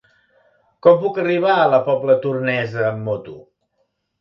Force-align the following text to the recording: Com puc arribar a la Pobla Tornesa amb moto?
Com 0.87 0.97
puc 1.03 1.19
arribar 1.23 1.53
a 1.57 1.67
la 1.73 1.81
Pobla 1.91 2.17
Tornesa 2.27 2.83
amb 2.89 3.07
moto? 3.11 3.37